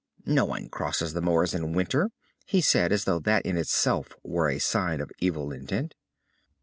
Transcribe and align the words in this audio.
"No 0.25 0.45
one 0.45 0.67
crosses 0.67 1.13
the 1.13 1.21
moors 1.21 1.53
in 1.53 1.73
winter," 1.73 2.09
he 2.47 2.59
said, 2.59 2.91
as 2.91 3.03
though 3.03 3.19
that 3.19 3.45
in 3.45 3.55
itself 3.55 4.09
were 4.23 4.49
a 4.49 4.57
sign 4.57 4.99
of 4.99 5.11
evil 5.19 5.51
intent. 5.51 5.93